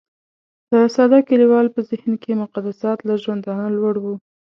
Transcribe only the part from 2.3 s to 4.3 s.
مقدسات له ژوندانه لوړ وو.